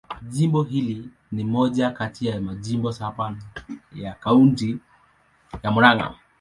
Jimbo 0.27 0.63
hili 0.63 1.09
ni 1.31 1.43
moja 1.43 1.91
kati 1.91 2.27
ya 2.27 2.41
majimbo 2.41 2.91
saba 2.93 3.35
ya 3.95 4.13
Kaunti 4.13 4.77
ya 5.63 5.71
Murang'a. 5.71 6.15